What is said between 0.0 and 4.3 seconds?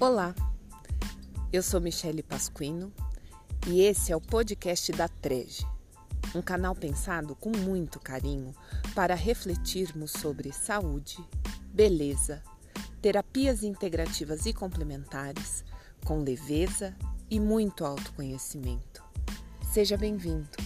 Olá, eu sou Michele Pasquino e esse é o